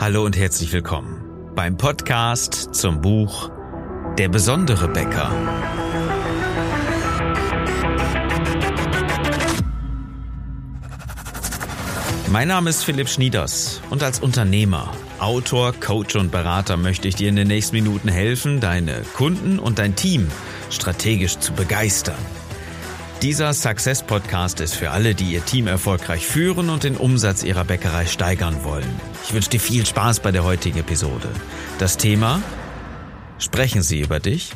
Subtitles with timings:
[0.00, 3.50] Hallo und herzlich willkommen beim Podcast zum Buch
[4.16, 5.28] Der besondere Bäcker.
[12.30, 17.28] Mein Name ist Philipp Schnieders und als Unternehmer, Autor, Coach und Berater möchte ich dir
[17.28, 20.28] in den nächsten Minuten helfen, deine Kunden und dein Team
[20.70, 22.37] strategisch zu begeistern.
[23.22, 27.64] Dieser Success Podcast ist für alle, die ihr Team erfolgreich führen und den Umsatz ihrer
[27.64, 28.88] Bäckerei steigern wollen.
[29.24, 31.28] Ich wünsche dir viel Spaß bei der heutigen Episode.
[31.80, 32.40] Das Thema?
[33.40, 34.52] Sprechen Sie über dich?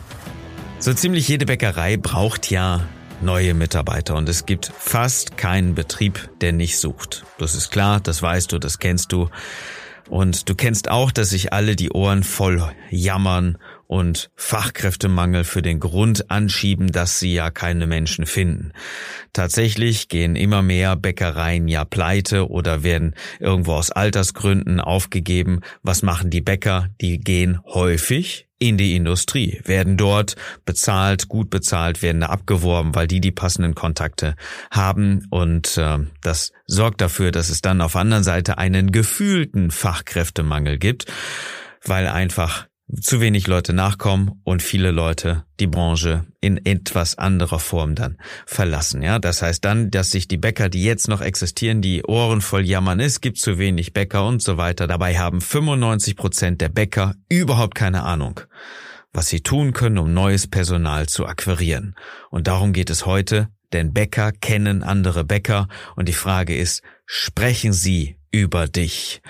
[0.79, 2.87] So ziemlich jede Bäckerei braucht ja
[3.21, 7.25] neue Mitarbeiter und es gibt fast keinen Betrieb, der nicht sucht.
[7.39, 9.29] Das ist klar, das weißt du, das kennst du.
[10.09, 13.59] Und du kennst auch, dass sich alle die Ohren voll jammern
[13.93, 18.73] und Fachkräftemangel für den Grund anschieben, dass sie ja keine Menschen finden.
[19.35, 25.61] Tatsächlich gehen immer mehr Bäckereien ja pleite oder werden irgendwo aus Altersgründen aufgegeben.
[25.83, 26.89] Was machen die Bäcker?
[27.03, 33.09] Die gehen häufig in die Industrie, werden dort bezahlt, gut bezahlt, werden da abgeworben, weil
[33.09, 34.37] die die passenden Kontakte
[34.71, 39.71] haben und äh, das sorgt dafür, dass es dann auf der anderen Seite einen gefühlten
[39.71, 41.13] Fachkräftemangel gibt,
[41.85, 42.69] weil einfach
[43.01, 49.03] zu wenig Leute nachkommen und viele Leute die Branche in etwas anderer Form dann verlassen.
[49.03, 52.67] Ja, das heißt dann, dass sich die Bäcker, die jetzt noch existieren, die Ohren voll
[52.67, 54.87] jammern, es gibt zu wenig Bäcker und so weiter.
[54.87, 58.41] Dabei haben 95 Prozent der Bäcker überhaupt keine Ahnung,
[59.13, 61.95] was sie tun können, um neues Personal zu akquirieren.
[62.31, 67.73] Und darum geht es heute, denn Bäcker kennen andere Bäcker und die Frage ist, sprechen
[67.73, 69.23] sie über dich?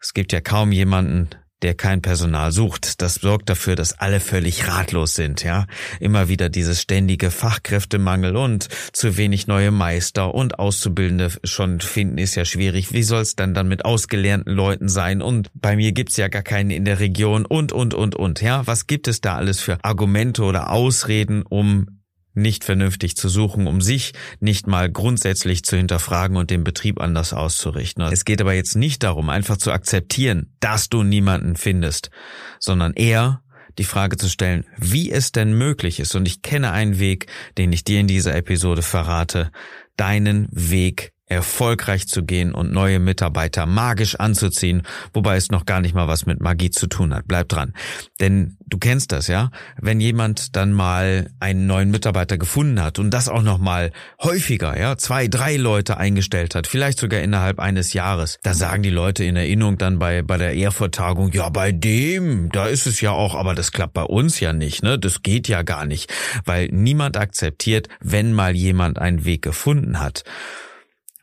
[0.00, 1.30] Es gibt ja kaum jemanden,
[1.64, 3.00] der kein Personal sucht.
[3.00, 5.66] Das sorgt dafür, dass alle völlig ratlos sind, ja.
[5.98, 12.34] Immer wieder dieses ständige Fachkräftemangel und zu wenig neue Meister und Auszubildende schon finden ist
[12.34, 12.92] ja schwierig.
[12.92, 15.22] Wie soll es dann dann mit ausgelernten Leuten sein?
[15.22, 18.66] Und bei mir gibt's ja gar keinen in der Region und, und, und, und, ja.
[18.66, 21.93] Was gibt es da alles für Argumente oder Ausreden, um
[22.34, 27.32] nicht vernünftig zu suchen, um sich nicht mal grundsätzlich zu hinterfragen und den Betrieb anders
[27.32, 28.04] auszurichten.
[28.04, 32.10] Es geht aber jetzt nicht darum, einfach zu akzeptieren, dass du niemanden findest,
[32.58, 33.42] sondern eher
[33.78, 36.14] die Frage zu stellen, wie es denn möglich ist.
[36.14, 37.26] Und ich kenne einen Weg,
[37.58, 39.50] den ich dir in dieser Episode verrate,
[39.96, 44.82] deinen Weg erfolgreich zu gehen und neue Mitarbeiter magisch anzuziehen,
[45.14, 47.26] wobei es noch gar nicht mal was mit Magie zu tun hat.
[47.26, 47.72] Bleib dran.
[48.20, 49.50] Denn du kennst das, ja?
[49.80, 53.90] Wenn jemand dann mal einen neuen Mitarbeiter gefunden hat und das auch noch mal
[54.22, 58.90] häufiger, ja, zwei, drei Leute eingestellt hat, vielleicht sogar innerhalb eines Jahres, da sagen die
[58.90, 63.12] Leute in Erinnerung dann bei, bei der Ehrvortagung, ja, bei dem, da ist es ja
[63.12, 64.98] auch, aber das klappt bei uns ja nicht, ne?
[64.98, 66.12] Das geht ja gar nicht,
[66.44, 70.24] weil niemand akzeptiert, wenn mal jemand einen Weg gefunden hat.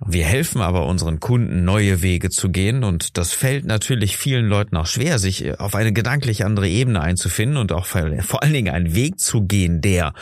[0.05, 4.75] Wir helfen aber unseren Kunden, neue Wege zu gehen und das fällt natürlich vielen Leuten
[4.75, 8.95] auch schwer, sich auf eine gedanklich andere Ebene einzufinden und auch vor allen Dingen einen
[8.95, 10.13] Weg zu gehen, der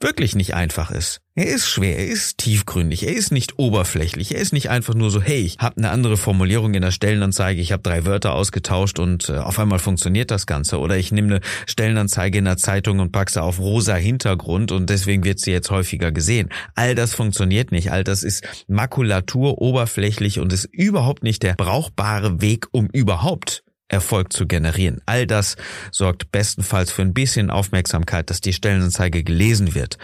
[0.00, 1.20] wirklich nicht einfach ist.
[1.34, 5.10] Er ist schwer, er ist tiefgründig, er ist nicht oberflächlich, er ist nicht einfach nur
[5.10, 8.98] so, hey, ich habe eine andere Formulierung in der Stellenanzeige, ich habe drei Wörter ausgetauscht
[8.98, 10.78] und äh, auf einmal funktioniert das Ganze.
[10.78, 14.90] Oder ich nehme eine Stellenanzeige in der Zeitung und pack sie auf rosa Hintergrund und
[14.90, 16.48] deswegen wird sie jetzt häufiger gesehen.
[16.74, 22.40] All das funktioniert nicht, all das ist Makulatur, oberflächlich und ist überhaupt nicht der brauchbare
[22.40, 25.00] Weg, um überhaupt Erfolg zu generieren.
[25.06, 25.56] All das
[25.90, 29.98] sorgt bestenfalls für ein bisschen Aufmerksamkeit, dass die Stellenanzeige gelesen wird.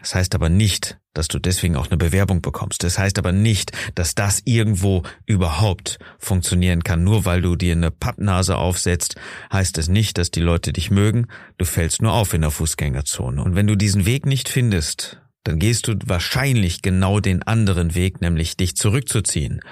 [0.00, 2.84] Das heißt aber nicht, dass du deswegen auch eine Bewerbung bekommst.
[2.84, 7.02] Das heißt aber nicht, dass das irgendwo überhaupt funktionieren kann.
[7.02, 9.16] Nur weil du dir eine Pappnase aufsetzt,
[9.52, 11.26] heißt es nicht, dass die Leute dich mögen.
[11.56, 13.42] Du fällst nur auf in der Fußgängerzone.
[13.42, 18.20] Und wenn du diesen Weg nicht findest, dann gehst du wahrscheinlich genau den anderen Weg,
[18.20, 19.62] nämlich dich zurückzuziehen,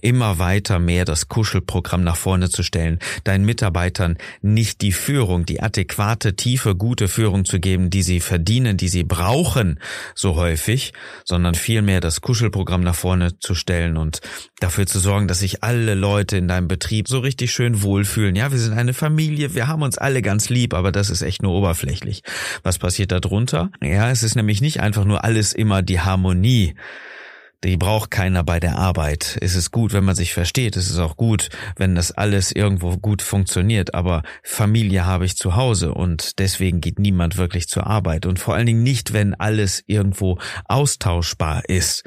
[0.00, 5.60] immer weiter mehr das Kuschelprogramm nach vorne zu stellen, deinen Mitarbeitern nicht die Führung, die
[5.60, 9.80] adäquate, tiefe, gute Führung zu geben, die sie verdienen, die sie brauchen,
[10.14, 10.92] so häufig,
[11.24, 14.20] sondern vielmehr das Kuschelprogramm nach vorne zu stellen und
[14.60, 18.36] dafür zu sorgen, dass sich alle Leute in deinem Betrieb so richtig schön wohlfühlen.
[18.36, 21.42] Ja, wir sind eine Familie, wir haben uns alle ganz lieb, aber das ist echt
[21.42, 22.22] nur oberflächlich.
[22.62, 23.70] Was passiert darunter?
[23.82, 26.74] Ja, es ist nämlich nicht einfach nur alles immer die Harmonie.
[27.64, 29.38] Die braucht keiner bei der Arbeit.
[29.40, 30.76] Es ist gut, wenn man sich versteht.
[30.76, 33.94] Es ist auch gut, wenn das alles irgendwo gut funktioniert.
[33.94, 38.26] Aber Familie habe ich zu Hause und deswegen geht niemand wirklich zur Arbeit.
[38.26, 42.04] Und vor allen Dingen nicht, wenn alles irgendwo austauschbar ist.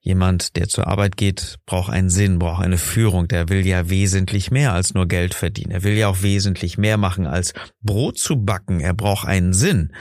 [0.00, 3.28] Jemand, der zur Arbeit geht, braucht einen Sinn, braucht eine Führung.
[3.28, 5.70] Der will ja wesentlich mehr als nur Geld verdienen.
[5.70, 8.80] Er will ja auch wesentlich mehr machen als Brot zu backen.
[8.80, 9.92] Er braucht einen Sinn.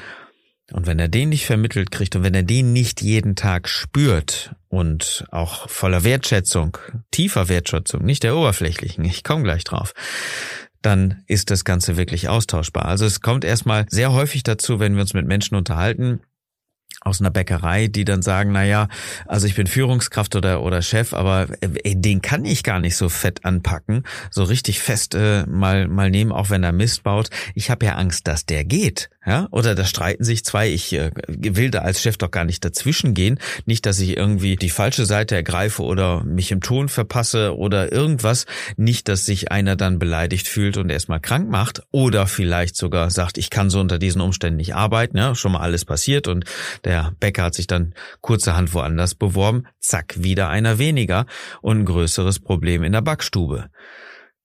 [0.71, 4.55] Und wenn er den nicht vermittelt kriegt und wenn er den nicht jeden Tag spürt
[4.67, 6.77] und auch voller Wertschätzung,
[7.11, 9.93] tiefer Wertschätzung, nicht der oberflächlichen, ich komme gleich drauf,
[10.81, 12.85] dann ist das Ganze wirklich austauschbar.
[12.85, 16.21] Also es kommt erstmal sehr häufig dazu, wenn wir uns mit Menschen unterhalten,
[17.01, 18.87] aus einer Bäckerei, die dann sagen, na ja,
[19.25, 23.07] also ich bin Führungskraft oder oder Chef, aber ey, den kann ich gar nicht so
[23.07, 27.29] fett anpacken, so richtig fest äh, mal mal nehmen, auch wenn er Mist baut.
[27.55, 29.47] Ich habe ja Angst, dass der geht, ja?
[29.51, 33.13] Oder da streiten sich zwei, ich äh, will da als Chef doch gar nicht dazwischen
[33.13, 37.91] gehen, nicht, dass ich irgendwie die falsche Seite ergreife oder mich im Ton verpasse oder
[37.91, 38.45] irgendwas,
[38.77, 43.37] nicht, dass sich einer dann beleidigt fühlt und erstmal krank macht oder vielleicht sogar sagt,
[43.37, 46.45] ich kann so unter diesen Umständen nicht arbeiten, ja, schon mal alles passiert und
[46.83, 49.65] der Bäcker hat sich dann kurzerhand woanders beworben.
[49.79, 51.25] Zack, wieder einer weniger
[51.61, 53.69] und ein größeres Problem in der Backstube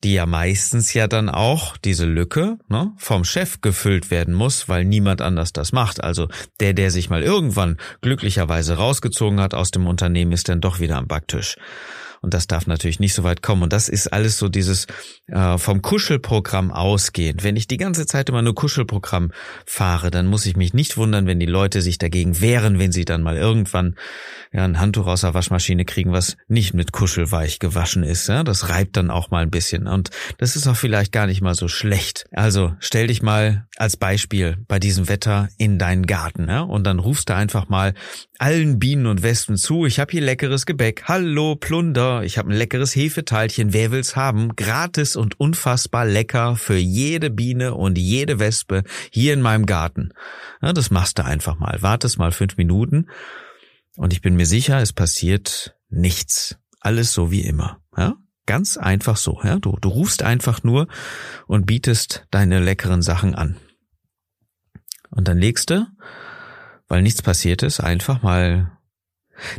[0.04, 4.84] die ja meistens ja dann auch diese Lücke ne, vom Chef gefüllt werden muss, weil
[4.84, 6.04] niemand anders das macht.
[6.04, 6.28] Also
[6.60, 10.98] der, der sich mal irgendwann glücklicherweise rausgezogen hat aus dem Unternehmen, ist dann doch wieder
[10.98, 11.56] am Backtisch.
[12.24, 13.62] Und das darf natürlich nicht so weit kommen.
[13.62, 14.86] Und das ist alles so dieses
[15.26, 17.44] äh, vom Kuschelprogramm ausgehend.
[17.44, 19.30] Wenn ich die ganze Zeit immer nur Kuschelprogramm
[19.66, 23.04] fahre, dann muss ich mich nicht wundern, wenn die Leute sich dagegen wehren, wenn sie
[23.04, 23.96] dann mal irgendwann
[24.54, 28.26] ja, ein Handtuch aus der Waschmaschine kriegen, was nicht mit Kuschelweich gewaschen ist.
[28.28, 28.42] Ja?
[28.42, 29.86] Das reibt dann auch mal ein bisschen.
[29.86, 32.24] Und das ist auch vielleicht gar nicht mal so schlecht.
[32.32, 36.62] Also stell dich mal als Beispiel bei diesem Wetter in deinen Garten ja?
[36.62, 37.92] und dann rufst du einfach mal
[38.38, 39.86] allen Bienen und Wespen zu.
[39.86, 41.04] Ich habe hier leckeres Gebäck.
[41.06, 42.13] Hallo Plunder.
[42.22, 43.72] Ich habe ein leckeres Hefeteilchen.
[43.72, 44.56] Wer will's haben?
[44.56, 50.12] Gratis und unfassbar lecker für jede Biene und jede Wespe hier in meinem Garten.
[50.62, 51.82] Ja, das machst du einfach mal.
[51.82, 53.08] Wartest mal fünf Minuten
[53.96, 56.56] und ich bin mir sicher, es passiert nichts.
[56.80, 57.80] Alles so wie immer.
[57.96, 58.14] Ja?
[58.46, 59.40] Ganz einfach so.
[59.42, 59.58] Ja?
[59.58, 60.86] Du, du rufst einfach nur
[61.46, 63.56] und bietest deine leckeren Sachen an.
[65.10, 65.86] Und dann legst du
[66.88, 68.70] weil nichts passiert ist, einfach mal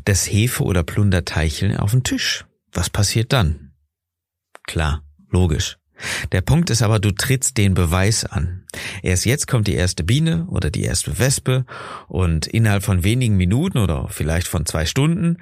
[0.06, 2.45] das Hefe- oder Plunderteicheln auf den Tisch.
[2.72, 3.72] Was passiert dann?
[4.63, 5.77] Klar, logisch.
[6.31, 8.66] Der Punkt ist aber, du trittst den Beweis an.
[9.01, 11.66] Erst jetzt kommt die erste Biene oder die erste Wespe
[12.07, 15.38] und innerhalb von wenigen Minuten oder vielleicht von zwei Stunden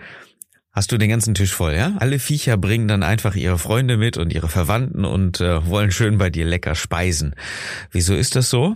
[0.73, 1.95] hast du den ganzen Tisch voll, ja?
[1.99, 6.17] Alle Viecher bringen dann einfach ihre Freunde mit und ihre Verwandten und äh, wollen schön
[6.17, 7.35] bei dir lecker speisen.
[7.91, 8.75] Wieso ist das so?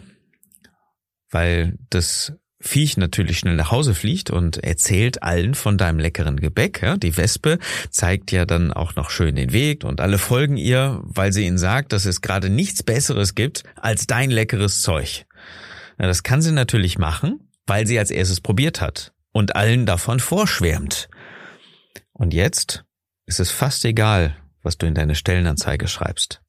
[1.30, 6.84] Weil das Viech natürlich schnell nach Hause fliegt und erzählt allen von deinem leckeren Gebäck.
[6.98, 7.60] Die Wespe
[7.92, 11.60] zeigt ja dann auch noch schön den Weg und alle folgen ihr, weil sie ihnen
[11.60, 15.26] sagt, dass es gerade nichts Besseres gibt als dein leckeres Zeug.
[16.00, 21.10] Das kann sie natürlich machen, weil sie als erstes probiert hat und allen davon vorschwärmt.
[22.14, 22.86] Und jetzt
[23.28, 26.42] ist es fast egal, was du in deine Stellenanzeige schreibst.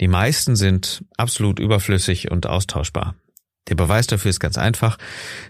[0.00, 3.14] Die meisten sind absolut überflüssig und austauschbar.
[3.68, 4.98] Der Beweis dafür ist ganz einfach.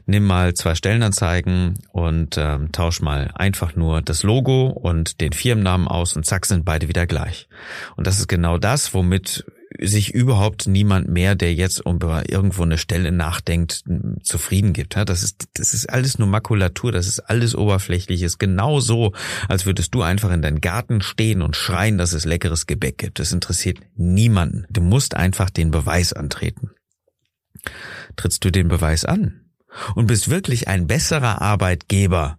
[0.04, 5.88] Nimm mal zwei Stellenanzeigen und ähm, tausch mal einfach nur das Logo und den Firmennamen
[5.88, 7.48] aus und zack sind beide wieder gleich.
[7.96, 9.46] Und das ist genau das, womit
[9.80, 13.82] sich überhaupt niemand mehr, der jetzt über irgendwo eine Stelle nachdenkt,
[14.22, 14.94] zufrieden gibt.
[14.96, 18.36] Das ist, das ist alles nur Makulatur, das ist alles oberflächliches.
[18.36, 19.12] Genau so,
[19.48, 23.18] als würdest du einfach in deinen Garten stehen und schreien, dass es leckeres Gebäck gibt.
[23.18, 24.66] Das interessiert niemanden.
[24.68, 26.72] Du musst einfach den Beweis antreten
[28.22, 29.50] trittst du den Beweis an
[29.96, 32.38] und bist wirklich ein besserer Arbeitgeber,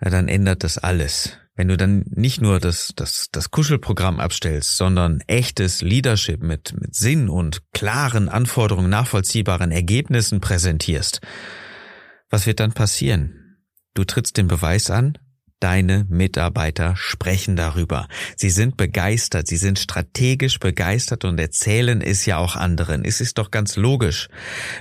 [0.00, 1.36] ja, dann ändert das alles.
[1.56, 6.94] Wenn du dann nicht nur das, das, das Kuschelprogramm abstellst, sondern echtes Leadership mit, mit
[6.94, 11.20] Sinn und klaren Anforderungen, nachvollziehbaren Ergebnissen präsentierst,
[12.30, 13.58] was wird dann passieren?
[13.94, 15.18] Du trittst den Beweis an,
[15.60, 18.08] Deine Mitarbeiter sprechen darüber.
[18.34, 23.04] Sie sind begeistert, sie sind strategisch begeistert und erzählen es ja auch anderen.
[23.04, 24.28] Es ist doch ganz logisch.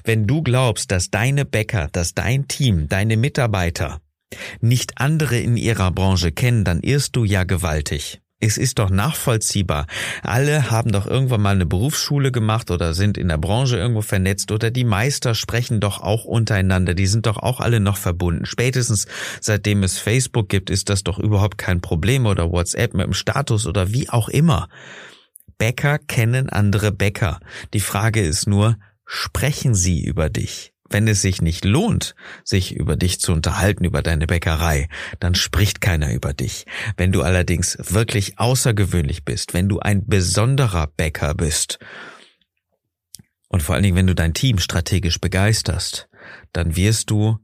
[0.05, 3.99] Wenn du glaubst, dass deine Bäcker, dass dein Team, deine Mitarbeiter
[4.61, 8.21] nicht andere in ihrer Branche kennen, dann irrst du ja gewaltig.
[8.41, 9.85] Es ist doch nachvollziehbar.
[10.23, 14.53] Alle haben doch irgendwann mal eine Berufsschule gemacht oder sind in der Branche irgendwo vernetzt
[14.53, 16.93] oder die Meister sprechen doch auch untereinander.
[16.93, 18.45] Die sind doch auch alle noch verbunden.
[18.45, 19.07] Spätestens
[19.41, 23.67] seitdem es Facebook gibt, ist das doch überhaupt kein Problem oder WhatsApp mit dem Status
[23.67, 24.69] oder wie auch immer.
[25.57, 27.41] Bäcker kennen andere Bäcker.
[27.73, 30.71] Die Frage ist nur, sprechen sie über dich?
[30.89, 34.87] Wenn es sich nicht lohnt, sich über dich zu unterhalten, über deine Bäckerei,
[35.19, 36.65] dann spricht keiner über dich.
[36.97, 41.79] Wenn du allerdings wirklich außergewöhnlich bist, wenn du ein besonderer Bäcker bist
[43.47, 46.07] und vor allen Dingen, wenn du dein Team strategisch begeisterst,
[46.53, 47.39] dann wirst du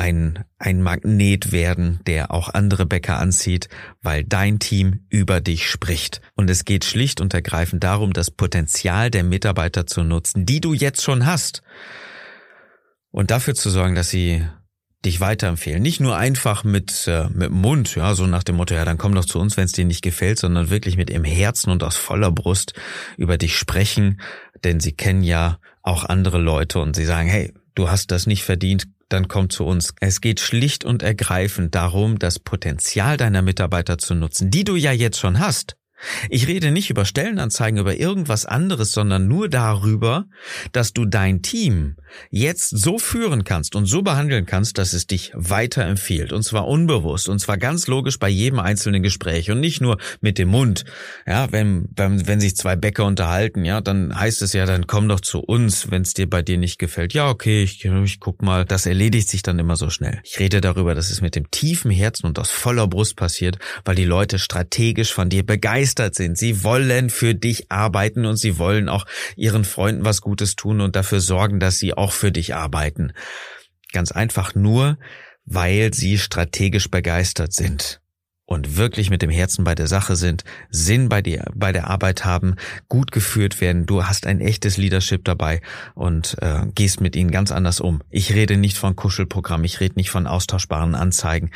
[0.00, 3.68] ein, ein Magnet werden, der auch andere Bäcker anzieht,
[4.00, 6.22] weil dein Team über dich spricht.
[6.34, 10.72] Und es geht schlicht und ergreifend darum, das Potenzial der Mitarbeiter zu nutzen, die du
[10.72, 11.62] jetzt schon hast
[13.10, 14.44] Und dafür zu sorgen, dass sie
[15.04, 15.82] dich weiterempfehlen.
[15.82, 19.14] Nicht nur einfach mit, äh, mit Mund, ja, so nach dem Motto, ja, dann komm
[19.14, 21.96] doch zu uns, wenn es dir nicht gefällt, sondern wirklich mit ihrem Herzen und aus
[21.96, 22.74] voller Brust
[23.16, 24.20] über dich sprechen,
[24.62, 28.44] denn sie kennen ja auch andere Leute und sie sagen, hey, du hast das nicht
[28.44, 29.94] verdient, dann komm zu uns.
[30.00, 34.92] Es geht schlicht und ergreifend darum, das Potenzial deiner Mitarbeiter zu nutzen, die du ja
[34.92, 35.76] jetzt schon hast.
[36.28, 40.26] Ich rede nicht über Stellenanzeigen, über irgendwas anderes, sondern nur darüber,
[40.72, 41.96] dass du dein Team
[42.30, 46.32] jetzt so führen kannst und so behandeln kannst, dass es dich weiterempfiehlt.
[46.32, 47.28] Und zwar unbewusst.
[47.28, 50.84] Und zwar ganz logisch bei jedem einzelnen Gespräch und nicht nur mit dem Mund.
[51.26, 55.08] Ja, wenn, wenn, wenn sich zwei Bäcker unterhalten, ja, dann heißt es ja, dann komm
[55.08, 57.14] doch zu uns, wenn es dir bei dir nicht gefällt.
[57.14, 58.64] Ja, okay, ich, ich guck mal.
[58.64, 60.20] Das erledigt sich dann immer so schnell.
[60.24, 63.94] Ich rede darüber, dass es mit dem tiefen Herzen und aus voller Brust passiert, weil
[63.94, 66.38] die Leute strategisch von dir begeistert sind.
[66.38, 69.06] Sie wollen für dich arbeiten und sie wollen auch
[69.36, 73.12] ihren Freunden was Gutes tun und dafür sorgen, dass sie auch für dich arbeiten.
[73.92, 74.98] Ganz einfach nur,
[75.44, 78.00] weil sie strategisch begeistert sind
[78.50, 82.24] und wirklich mit dem Herzen bei der Sache sind, Sinn bei dir, bei der Arbeit
[82.24, 82.56] haben,
[82.88, 83.86] gut geführt werden.
[83.86, 85.60] Du hast ein echtes Leadership dabei
[85.94, 88.02] und äh, gehst mit ihnen ganz anders um.
[88.10, 91.52] Ich rede nicht von Kuschelprogramm, ich rede nicht von austauschbaren Anzeigen.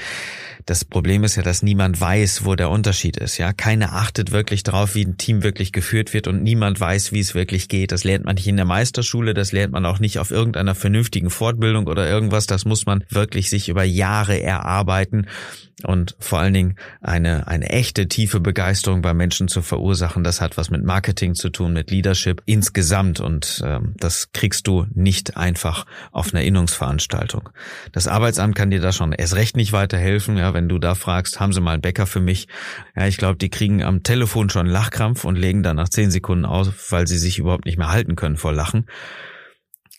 [0.66, 3.38] Das Problem ist ja, dass niemand weiß, wo der Unterschied ist.
[3.38, 7.20] Ja, keiner achtet wirklich darauf, wie ein Team wirklich geführt wird und niemand weiß, wie
[7.20, 7.92] es wirklich geht.
[7.92, 11.30] Das lernt man nicht in der Meisterschule, das lernt man auch nicht auf irgendeiner vernünftigen
[11.30, 12.46] Fortbildung oder irgendwas.
[12.46, 15.26] Das muss man wirklich sich über Jahre erarbeiten
[15.82, 20.24] und vor allen Dingen eine, eine echte tiefe Begeisterung bei Menschen zu verursachen.
[20.24, 24.86] Das hat was mit Marketing zu tun, mit Leadership insgesamt und ähm, das kriegst du
[24.94, 27.50] nicht einfach auf einer Innungsveranstaltung.
[27.92, 31.40] Das Arbeitsamt kann dir da schon erst recht nicht weiterhelfen, ja, wenn du da fragst,
[31.40, 32.48] haben sie mal einen Bäcker für mich?
[32.96, 36.46] Ja, ich glaube, die kriegen am Telefon schon Lachkrampf und legen dann nach zehn Sekunden
[36.46, 38.86] aus, weil sie sich überhaupt nicht mehr halten können vor Lachen.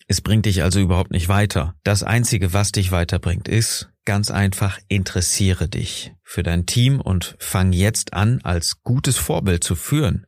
[0.08, 1.76] Es bringt dich also überhaupt nicht weiter.
[1.84, 7.72] Das Einzige, was dich weiterbringt, ist ganz einfach, interessiere dich für dein Team und fang
[7.72, 10.26] jetzt an, als gutes Vorbild zu führen.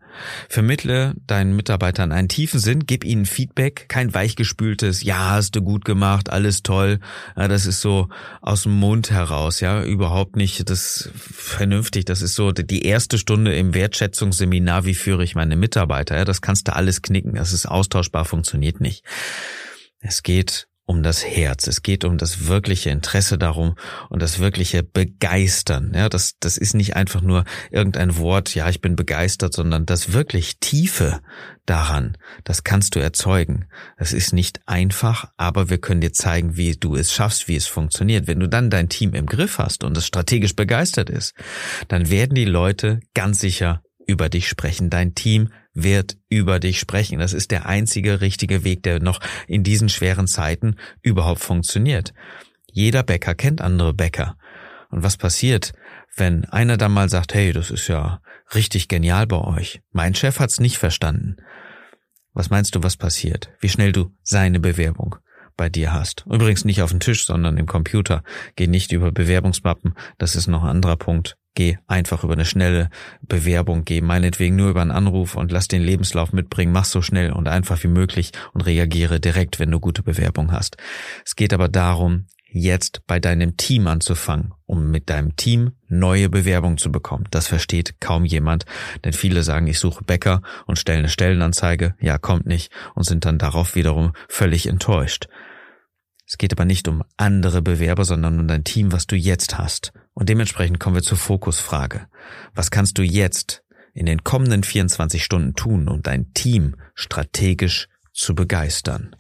[0.50, 5.86] Vermittle deinen Mitarbeitern einen tiefen Sinn, gib ihnen Feedback, kein weichgespültes, ja, hast du gut
[5.86, 7.00] gemacht, alles toll.
[7.36, 8.10] Ja, das ist so
[8.42, 12.06] aus dem Mund heraus, ja, überhaupt nicht das vernünftig.
[12.06, 16.18] Das ist so die erste Stunde im Wertschätzungsseminar, wie führe ich meine Mitarbeiter.
[16.18, 19.04] Ja, das kannst du alles knicken, das ist austauschbar, funktioniert nicht.
[20.00, 21.68] Es geht um das Herz.
[21.68, 23.76] Es geht um das wirkliche Interesse darum
[24.10, 25.92] und das wirkliche Begeistern.
[25.94, 30.14] Ja, das, das ist nicht einfach nur irgendein Wort, ja, ich bin begeistert, sondern das
[30.14, 31.20] wirklich Tiefe
[31.66, 33.68] daran, das kannst du erzeugen.
[33.98, 37.68] Es ist nicht einfach, aber wir können dir zeigen, wie du es schaffst, wie es
[37.68, 38.28] funktioniert.
[38.28, 41.34] Wenn du dann dein Team im Griff hast und es strategisch begeistert ist,
[41.90, 44.90] dann werden die Leute ganz sicher über dich sprechen.
[44.90, 47.20] Dein Team wird über dich sprechen.
[47.20, 52.14] Das ist der einzige richtige Weg, der noch in diesen schweren Zeiten überhaupt funktioniert.
[52.72, 54.38] Jeder Bäcker kennt andere Bäcker.
[54.90, 55.74] Und was passiert,
[56.16, 58.22] wenn einer dann mal sagt, hey, das ist ja
[58.56, 59.82] richtig genial bei euch.
[59.92, 61.36] Mein Chef hat's nicht verstanden.
[62.34, 63.52] Was meinst du, was passiert?
[63.60, 65.16] Wie schnell du seine Bewerbung
[65.58, 66.24] bei dir hast.
[66.28, 68.24] Übrigens nicht auf dem Tisch, sondern im Computer.
[68.56, 69.96] Geh nicht über Bewerbungsmappen.
[70.20, 71.36] Das ist noch ein anderer Punkt.
[71.58, 72.92] Geh einfach über eine schnelle
[73.24, 77.32] Bewerbung, geh meinetwegen nur über einen Anruf und lass den Lebenslauf mitbringen, mach so schnell
[77.32, 80.78] und einfach wie möglich und reagiere direkt, wenn du gute Bewerbung hast.
[81.26, 86.78] Es geht aber darum, jetzt bei deinem Team anzufangen, um mit deinem Team neue Bewerbungen
[86.78, 87.26] zu bekommen.
[87.32, 88.68] Das versteht kaum jemand,
[89.04, 93.26] denn viele sagen, ich suche Bäcker und stellen eine Stellenanzeige, ja, kommt nicht und sind
[93.26, 95.28] dann darauf wiederum völlig enttäuscht.
[96.28, 99.94] Es geht aber nicht um andere Bewerber, sondern um dein Team, was du jetzt hast.
[100.14, 102.08] Und dementsprechend kommen wir zur Fokusfrage.
[102.54, 108.36] Was kannst du jetzt in den kommenden 24 Stunden tun, um dein Team strategisch zu
[108.36, 109.16] begeistern?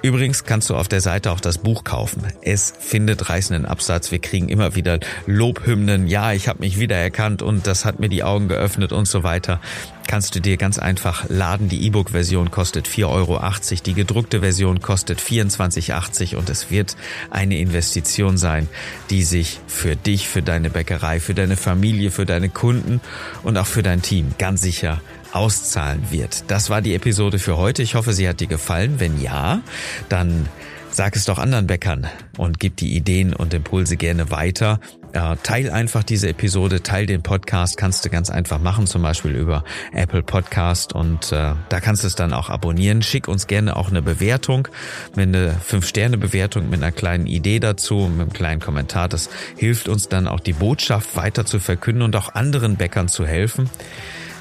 [0.02, 2.24] Übrigens kannst du auf der Seite auch das Buch kaufen.
[2.42, 4.12] Es findet reißenden Absatz.
[4.12, 6.08] Wir kriegen immer wieder Lobhymnen.
[6.08, 9.60] Ja, ich habe mich wiedererkannt und das hat mir die Augen geöffnet und so weiter.
[10.08, 11.68] Kannst du dir ganz einfach laden.
[11.68, 13.42] Die E-Book-Version kostet 4,80 Euro.
[13.86, 16.96] Die gedruckte Version kostet 24,80 und es wird
[17.32, 18.70] eine Investition sein,
[19.10, 23.02] die sich für dich, für deine Bäckerei, für deine Familie, für deine Kunden
[23.44, 25.02] und auch für dein Team ganz sicher
[25.36, 26.46] auszahlen wird.
[26.48, 27.82] Das war die Episode für heute.
[27.84, 29.00] Ich hoffe, sie hat dir gefallen.
[29.00, 29.62] Wenn ja,
[30.10, 30.50] dann
[30.96, 34.80] Sag es doch anderen Bäckern und gib die Ideen und Impulse gerne weiter.
[35.14, 39.36] Ja, teil einfach diese Episode, teil den Podcast, kannst du ganz einfach machen, zum Beispiel
[39.36, 43.02] über Apple Podcast und äh, da kannst du es dann auch abonnieren.
[43.02, 44.70] Schick uns gerne auch eine Bewertung,
[45.18, 49.10] eine 5-Sterne-Bewertung mit einer kleinen Idee dazu, mit einem kleinen Kommentar.
[49.10, 53.28] Das hilft uns dann auch die Botschaft weiter zu verkünden und auch anderen Bäckern zu
[53.28, 53.70] helfen.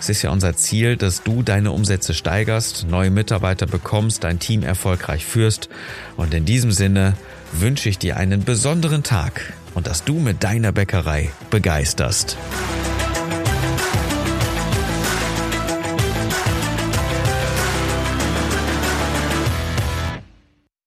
[0.04, 4.62] Es ist ja unser Ziel, dass du deine Umsätze steigerst, neue Mitarbeiter bekommst, dein Team
[4.62, 5.70] erfolgreich führst.
[6.18, 7.14] Und in diesem Sinne
[7.52, 12.36] wünsche ich dir einen besonderen Tag und dass du mit deiner Bäckerei begeisterst.